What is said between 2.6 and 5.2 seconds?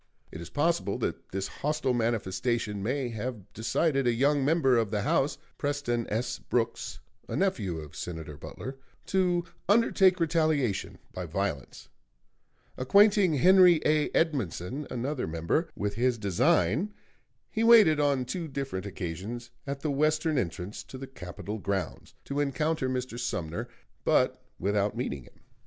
may have decided a young member of the